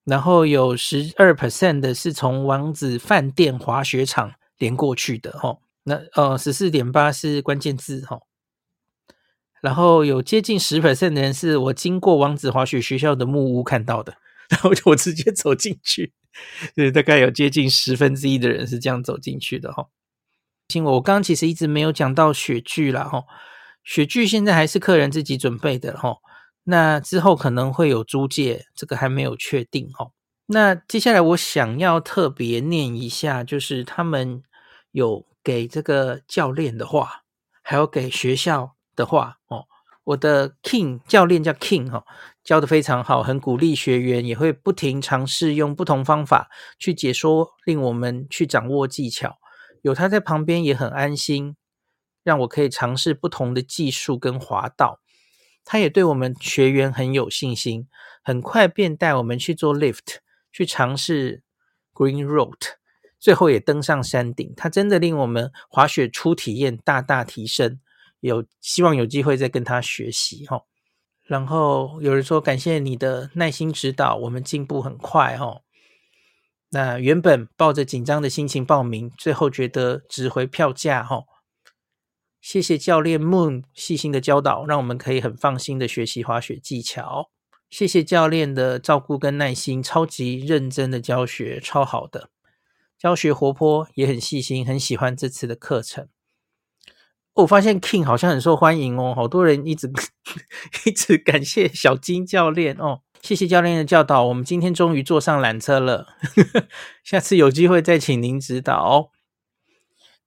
[0.04, 8.20] 然后有十二 percent 的是从王子饭店滑雪场连过去的哈，那呃十四点八是关键字哈，
[9.60, 14.16] 然后有接近十 percent 的人是我经过王子滑雪学校的木屋看到的，
[14.48, 16.12] 然后我直接走进去，
[16.74, 19.86] 对，大概有接近十分之一的人是这样走进去的哈。
[20.68, 23.24] 听我，我刚刚其实一直没有讲到雪具啦哈，
[23.84, 26.16] 雪具现在还是客人自己准备的哈。
[26.64, 30.12] 那之后可能会有租借，这个还没有确定哦。
[30.46, 34.42] 那接下来我想要特别念一下，就是他们
[34.92, 37.22] 有给这个教练的话，
[37.62, 39.66] 还有给学校的话哦。
[40.04, 42.04] 我的 King 教练叫 King 哈，
[42.44, 49.38] 教得非常好，很鼓励学员，也会不停尝试用不同方法去解说，令我们去掌握技巧。
[49.82, 51.56] 有他在旁边也很安心，
[52.22, 55.00] 让我可以尝试不同的技术跟滑道。
[55.64, 57.88] 他也对我们学员很有信心，
[58.22, 60.18] 很快便带我们去做 lift，
[60.52, 61.42] 去尝试
[61.92, 62.54] green road，
[63.18, 64.54] 最后也登上山顶。
[64.56, 67.80] 他真的令我们滑雪初体验大大提升，
[68.20, 70.62] 有希望有机会再跟他学习哈。
[71.24, 75.62] 然后有人说感谢你的耐心指导，我们进步很快哈。
[76.70, 81.24] 那原本抱着紧张的心情报名，最后觉得值回票价哈。
[82.40, 87.30] 谢谢教练 Moon 细心的教导，让我们可以很放心的学习滑雪技巧。
[87.68, 92.30] 谢谢教练的照顾跟耐心，超级认真的教学，超好的
[92.96, 96.08] 教学活泼，也很细心，很喜欢这次的课程。
[97.36, 99.92] 我发现 King 好像很受欢迎哦，好多人一直
[100.86, 103.02] 一直感谢小金教练哦。
[103.20, 106.06] 谢谢教练的教导，我们今天终于坐上缆车了，
[107.04, 109.10] 下次有机会再请您指导。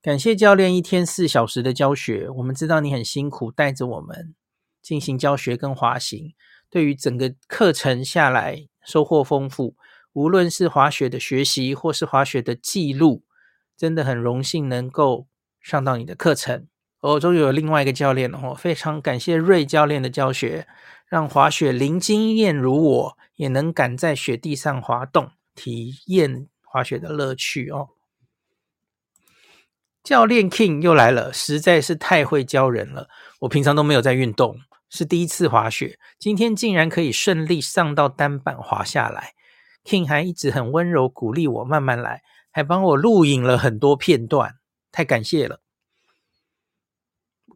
[0.00, 4.34] 感谢教练一天四小时的教学，我们知道你很辛苦，带着我们
[4.80, 6.34] 进行教学跟滑行。
[6.70, 9.74] 对于整个课程下来收获丰富，
[10.12, 13.24] 无论是滑雪的学习或是滑雪的记录，
[13.76, 15.26] 真的很荣幸能够
[15.60, 16.68] 上到你的课程。
[17.00, 20.66] 哦，终于有另外一个教练哦，非常感谢瑞教练的教学，
[21.06, 27.88] 让滑雪零经验如我也能敢在雪地上滑动，体验滑雪的乐趣哦。
[30.02, 33.08] 教练 King 又来了，实在是太会教人了。
[33.40, 34.58] 我平常都没有在运动，
[34.90, 39.32] 是第一次滑雪，今天竟然可以顺利上到单板滑下来。
[39.84, 44.56] King 还一直很温柔鼓励我慢慢来，还帮我录影了很多片段，
[44.92, 45.60] 太感谢了。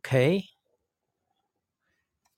[0.04, 0.44] OK。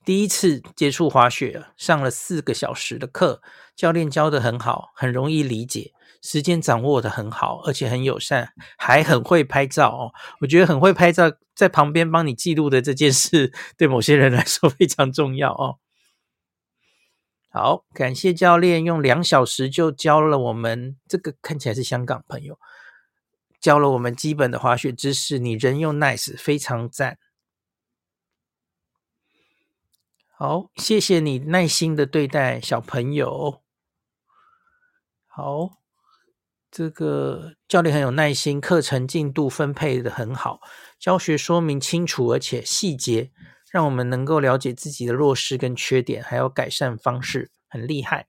[0.05, 3.43] 第一次接触滑雪，上了四个小时的课，
[3.75, 10.13] 教练教得很好，很容易理解，时间掌握得很好，而且很友善，还很会拍照哦。
[10.41, 15.79] 我觉得很会拍照，在旁边帮你记录的这件事， 对某些人来说非常重要哦。
[17.51, 22.61] 好，感谢教练用两小时就教了我们，这个看起来是香港朋友，
[23.61, 25.41] 教了我们基本的滑雪知识。
[25.41, 27.19] 你人又 nice，非常赞。
[30.39, 33.63] 好，谢谢你耐心的对待小朋友。
[35.27, 35.79] 好，
[36.71, 40.61] 这个教练很有耐心，课程进度分配得很好，
[40.99, 43.31] 教学说明清楚而且细节，
[43.71, 48.29] 让我们能够了解自己的弱势跟缺点，还有改善方式，很厉害。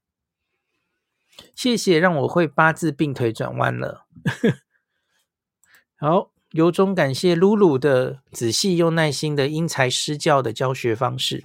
[1.54, 4.06] 谢谢，让我会八字并腿转弯了。
[6.00, 11.44] 好，由衷感谢露露的仔细又耐心的因材施教的教学方式。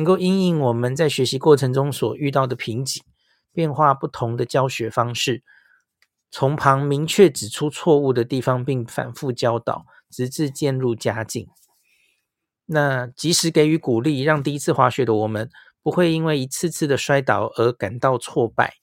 [0.00, 3.04] 能够因应我们在学习过程中所遇到的瓶颈，
[3.52, 5.42] 变化不同的教学方式，
[6.30, 11.46] 从旁明确指出错误的地方，并反复教导，直至渐入佳境。
[12.64, 15.50] 那及时给予鼓励，让第一次滑雪的我们
[15.82, 18.76] 不会因为一次次的摔倒而感到挫败。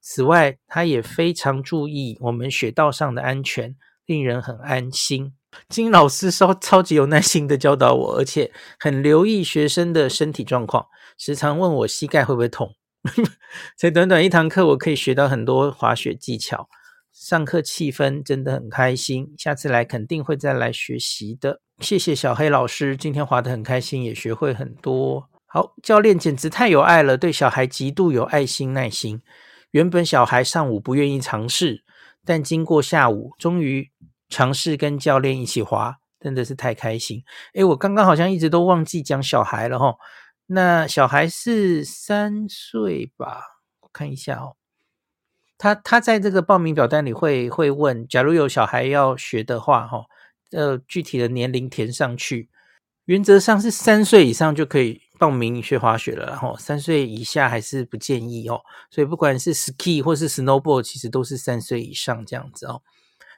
[0.00, 5.34] 此外，他也非常注意我们雪道上的安全，令人很安心。
[5.68, 10.86] 金老师超超级有耐心的教导我，而且很留意学生的身体状况，
[11.18, 12.74] 时常问我膝盖会不会痛。
[13.76, 16.68] 才短短一堂课，我可以学到很多滑雪技巧。
[17.12, 21.60] 上课气氛真的很开心，下次来肯定会再来学习的。
[21.80, 25.28] 谢谢小黑老师，今天滑得很开心，也学会很多。
[25.46, 29.22] 好，教练简直太有爱了，对小孩极度有爱心耐心。
[29.70, 31.84] 原本小孩上午不愿意尝试，
[32.24, 33.90] 但经过下午，终于。
[34.34, 37.22] 尝试跟教练一起滑，真的是太开心。
[37.52, 39.96] 诶，我刚刚好像一直都忘记讲小孩了齁。
[40.46, 43.60] 那小孩是三岁吧？
[43.82, 44.56] 我看一下哦。
[45.56, 50.06] 他他在这个报名表单里会会问，假如有小孩要学的话，齁，
[50.50, 52.48] 呃，具体的年龄填上去。
[53.04, 58.60] 原则上是三岁以上就可以报名学滑雪了，然后三岁以下还是不建议哦。
[58.90, 62.82] 所以不管是 ski 或是 snowboard，其实都是三岁以上这样子哦。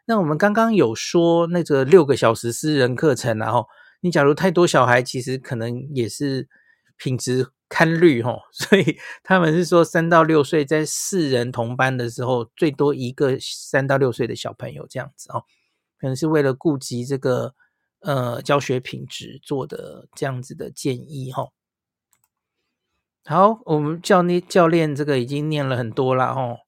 [0.08, 3.66] 那我们刚刚有说那个六个小时私人课程，然后
[4.00, 6.48] 你假如太多小孩，其实可能也是
[6.96, 8.40] 品质堪虑齁。
[8.54, 15.42] 所以他们是说三到六岁在四人同班的时候，最多一个三到六岁的小朋友这样子哦，
[15.98, 17.56] 可能是为了顾及这个
[17.98, 21.50] 呃教学品质做的这样子的建议齁。
[23.24, 26.58] 好，我们教练教练这个已经念了很多了齁，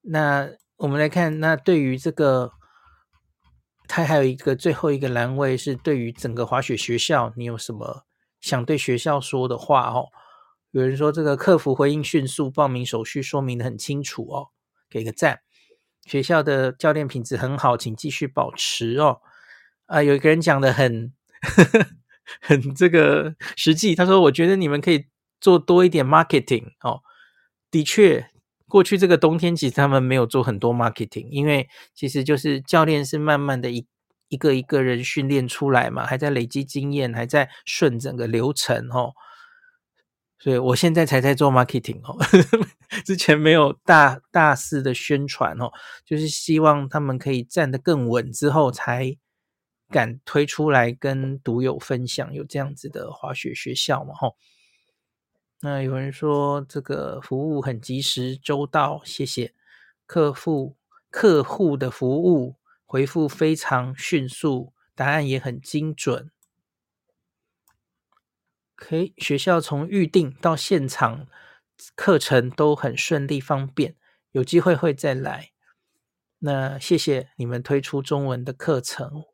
[0.00, 0.50] 那。
[0.78, 2.52] 我们来看，那对于这个，
[3.88, 8.04] 它还有一个最后一个栏位是对于整个滑雪学校，你有什么
[8.42, 10.08] 想对学校说的话哦？
[10.72, 14.48] 有人说这个客服回应迅速，报名手续说明的很清楚哦，
[14.90, 15.40] 给个赞。
[16.04, 19.22] 学校的教练品质很好，请继续保持哦。
[19.86, 21.86] 啊，有一个人讲的很呵呵
[22.42, 25.06] 很这个实际，他说：“我觉得你们可以
[25.40, 27.00] 做多一点 marketing 哦。”
[27.72, 28.30] 的确。
[28.76, 33.86] 过去这个冬天，其实他们没有做很多 marketing，因为其实就是教练是慢慢的一
[34.28, 39.14] 一个一个人训练出来嘛，还在累积经验，还在顺整个流程哦。
[40.38, 42.18] 所以我现在才在做 marketing 哦，
[43.06, 45.72] 之前没有大大肆的宣传哦，
[46.04, 49.16] 就是希望他们可以站得更稳之后，才
[49.88, 54.36] 敢推出来跟读友分享有这样子的滑雪学校嘛，吼。
[55.60, 59.54] 那有人说这个服务很及时周到，谢谢
[60.04, 60.76] 客户
[61.10, 66.30] 客户的服务回复非常迅速，答案也很精准。
[68.78, 71.26] OK，学校从预定到现场
[71.94, 73.96] 课程都很顺利方便，
[74.32, 75.52] 有机会会再来。
[76.40, 79.24] 那谢谢你们推出中文的课程，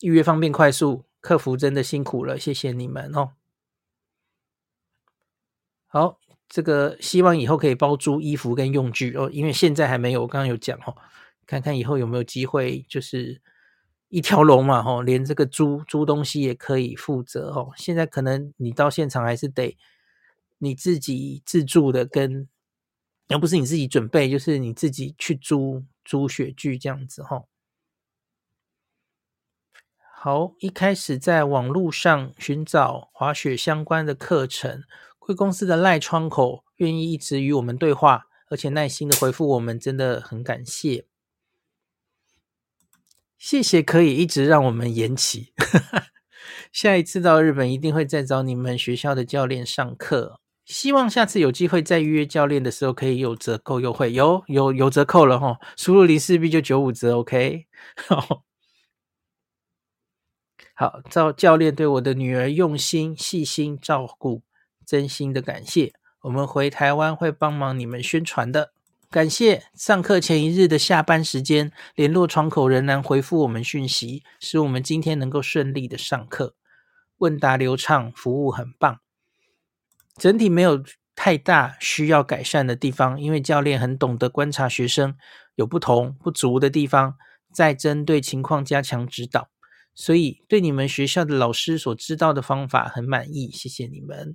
[0.00, 3.34] 预约方便快速，客服真的辛苦了，谢谢你们哦。
[5.94, 6.18] 好，
[6.48, 10.22] 这个希望以后可以包租衣服跟用具哦，因为现在还没有。
[10.22, 10.96] 我刚刚有讲哦，
[11.46, 13.40] 看看以后有没有机会，就是
[14.08, 17.70] 一条龙嘛，吼，连这个租租东西也可以负责哦。
[17.76, 19.78] 现在可能你到现场还是得
[20.58, 22.48] 你自己自助的跟，跟
[23.28, 27.44] 要不是你自己准备，就是你自己去租租雪具这样子哈。
[30.00, 34.82] 好，一开始在网络上寻找滑雪相关的课程，
[35.24, 41.06] 贵公司的赖窗口愿意一直与我们对话，而且耐心的回复我们，真的很感谢。
[43.38, 45.54] 谢谢可以一直让我们延期，
[46.70, 50.40] 下一次到日本一定会再找你们学校的教练上课。
[50.66, 57.66] 希望下次有机会再预约教练的时候可以有折扣优惠，有有有折扣了哈，输入零四 B 就九五折，OK。
[60.74, 64.42] 好，赵教练对我的女儿用心细心照顾，
[64.86, 65.92] 真心的感谢。
[66.22, 68.72] 我们回台湾会帮忙你们宣传的，
[69.10, 69.64] 感谢。
[69.74, 76.54] 上课前一日的下班时间，联络窗口仍然回复我们讯息，使我们今天能够顺利的上课，
[77.18, 79.00] 问答流畅，服务很棒。
[80.16, 80.82] 整体没有
[81.14, 85.16] 太大需要改善的地方，因为教练很懂得观察学生
[85.56, 87.16] 有不同不足的地方，
[87.52, 89.50] 再针对情况加强指导。
[89.94, 94.34] 所以对你们学校的老师所知道的方法很满意，谢谢你们，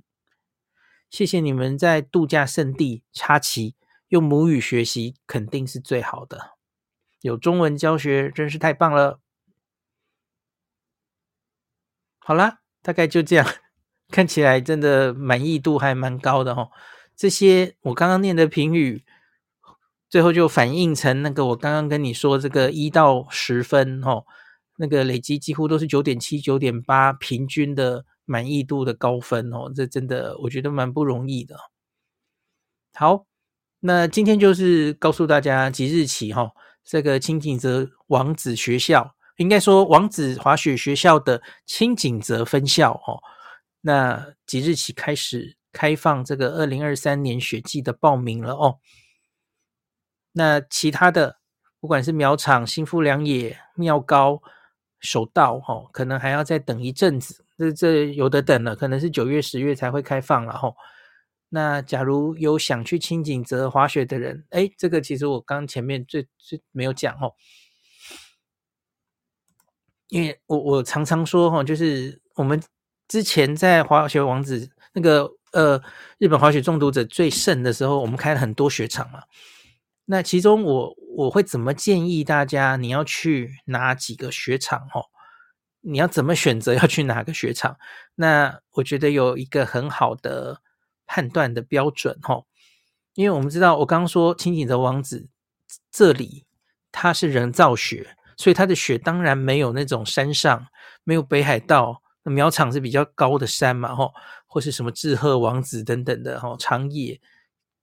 [1.10, 3.74] 谢谢你们在度假胜地插旗
[4.08, 6.52] 用母语学习，肯定是最好的。
[7.20, 9.20] 有中文教学真是太棒了。
[12.18, 13.46] 好啦，大概就这样。
[14.08, 16.70] 看起来真的满意度还蛮高的哦。
[17.14, 19.04] 这些我刚刚念的评语，
[20.08, 24.24] 最后就反映成那个我刚刚跟你说这个一到十分哦，
[24.76, 29.72] 那个累积几乎都是九点七、九点八，平均的满意度的高分哦。
[29.74, 31.56] 这真的我觉得蛮不容易的。
[32.94, 33.26] 好，
[33.80, 36.52] 那今天就是告诉大家即日起哈，
[36.84, 43.20] 这个轻井泽王子学校，应该说王子滑雪学校的轻井泽分校哦。
[43.80, 48.78] 那即日起开始开放这个二零二三年雪季的报名了哦。
[50.32, 51.38] 那其他的，
[51.80, 54.42] 不管是苗场、新富良野、妙高、
[55.00, 57.44] 首道，哦，可能还要再等一阵子。
[57.60, 60.74] 这这有的等了，可能是九月、十月才会开放了哦。
[61.50, 67.34] 那假如有想去轻井泽滑雪的人，诶，这个其实我刚前面最最没有讲哦，
[70.08, 72.60] 因为我我常常说哈，就是我们。
[73.10, 75.82] 之前在滑雪王子那个呃
[76.18, 79.24] 日本滑雪中毒者最盛的时候，我们开了很多雪场嘛。
[80.04, 82.76] 那其中我我会怎么建议大家？
[82.76, 84.82] 你要去哪几个雪场？
[84.94, 85.10] 哦，
[85.80, 87.76] 你要怎么选择要去哪个雪场？
[88.14, 90.60] 那我觉得有一个很好的
[91.06, 92.44] 判断的标准哦，
[93.14, 95.28] 因为我们知道我刚刚说轻井泽王子
[95.90, 96.44] 这里
[96.92, 100.66] 它是人造雪，所以它的雪当然没有那种山上
[101.04, 102.02] 没有北海道。
[102.22, 104.12] 那苗场是比较高的山嘛，吼，
[104.46, 107.18] 或是什么志贺王子等等的，吼，长野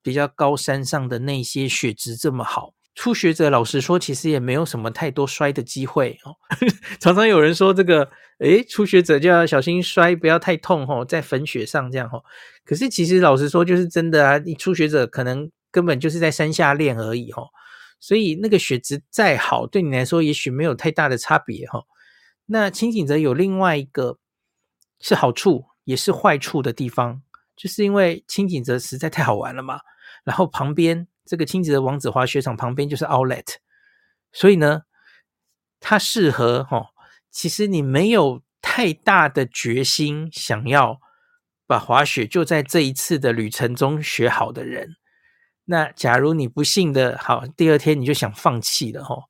[0.03, 6.33] 比较高山上的那些雪质这么好，初学者老实说，其实也没有什么太多摔的机会哦。
[6.99, 12.23] 常常有人说这个，诶，初学者就要小心摔，不要太痛，吼，在粉雪上这样，吼。
[12.65, 17.49] 可是其实老实说，就是真的啊，你初学者可能根本就是在山下练而已，吼。
[17.99, 21.85] 所以那个雪质再好，对你来说也许没有太大的差别，吼。
[22.47, 24.17] 那轻井泽有另外一个。
[24.99, 27.21] 是好处也是坏处的地方，
[27.55, 29.81] 就是因为轻井泽实在太好玩了嘛。
[30.23, 33.55] 然后旁边这个亲子的王子滑雪场旁边就是 Outlet，
[34.31, 34.83] 所以呢，
[35.79, 36.85] 它适合哈、哦。
[37.29, 40.99] 其实你没有太大的决心想要
[41.67, 44.95] 把滑雪就在这一次的旅程中学好的人，
[45.65, 49.23] 那假如你不幸的好，第二天你就想放弃了哈、哦，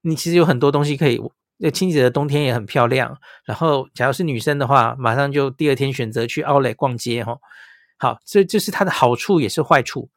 [0.00, 1.20] 你其实有很多东西可以。
[1.62, 7.36] 那亲子的冬天也很漂亮，然后假如是女生的话，马上就第二天选择去奥莱逛街哈。
[7.98, 10.08] 好，这就是它的好处也是坏处。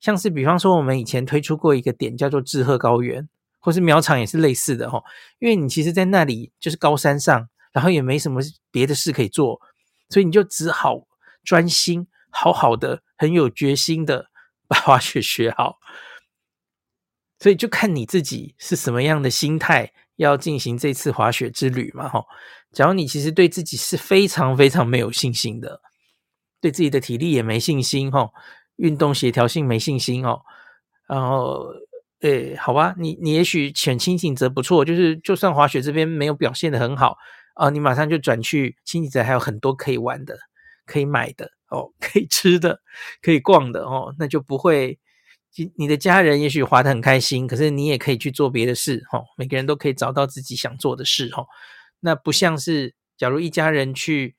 [0.00, 3.28] 像是比方说，我们以前推出过一个点叫做志贺高原，
[3.58, 5.02] 或是苗场也是类似的哈。
[5.38, 8.40] 因为你其实在那里就是高山上，然后也没什么
[8.70, 9.60] 别的事可以做，
[10.08, 11.06] 所以你就只好
[11.42, 14.30] 专心好好的、很有决心的
[14.66, 15.78] 把滑雪学好。
[17.38, 19.92] 所以就看你自己是什么样的心态。
[20.18, 22.08] 要进行这次滑雪之旅嘛？
[22.08, 22.24] 哈，
[22.72, 25.80] 假如你其实对自己是非常非常没有信心的，
[26.60, 28.28] 对自己的体力也没信心，哈，
[28.78, 30.40] 运动协调性没信心哦，
[31.06, 31.68] 然后，
[32.22, 37.16] 诶，好吧，你你也许选轻井泽不错，就是就算滑雪这边没有表现得很好
[37.54, 40.36] 啊，你马上就转去轻井泽，还有很多可以玩的、
[40.86, 42.80] 可以买的哦， 可以吃的、
[43.22, 44.98] 可以逛的哦，那就不会。
[45.74, 49.20] 你的家人也许滑得很开心，可是你也可以去做别的事，哈。
[49.36, 51.44] 每个人都可以找到自己想做的事，哈。
[51.98, 54.36] 那不像是假如一家人去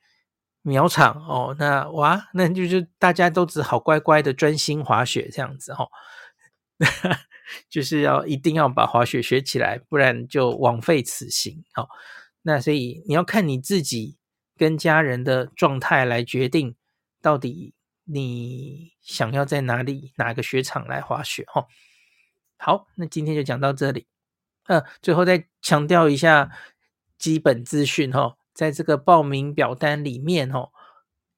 [0.62, 5.88] 苗场，哦，那哇，那就是大家都只好乖乖的专心滑雪这样子，哈。
[7.68, 11.88] 就是要一定要把滑雪学起来，不然就枉费此行，哈。
[12.44, 14.18] 那所以你要看你自己
[14.56, 16.76] 跟家人的状态来决定，
[17.22, 17.74] 到底
[18.06, 21.66] 你想要在哪里哪个雪场来滑雪哈。
[22.58, 24.08] 好，那今天就讲到这里。
[24.68, 26.52] 呃，最后再强调一下
[27.18, 30.72] 基本资讯哈，在这个报名表单里面哦，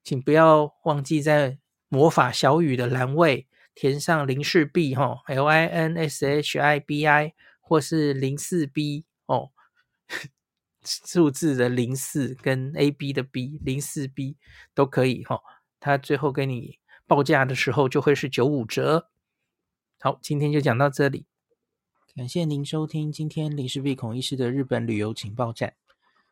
[0.03, 9.51] 请不要忘记在魔法小雨的栏位填上林氏璧哈，L I N S H I B I 或是零四 B 哦，
[10.83, 14.37] 数字的零四跟 A B 的 B 零四 B
[14.73, 15.39] 都可以哈，
[15.79, 19.11] 他最后给你报价的时候就会是九五折。
[19.99, 21.27] 好，今天就讲到这里。
[22.15, 25.75] 感谢您收听今天林氏璧孔医师的日本旅游情报站。